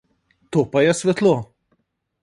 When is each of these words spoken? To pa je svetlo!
To 0.55 0.63
pa 0.71 0.83
je 0.87 0.97
svetlo! 1.03 1.37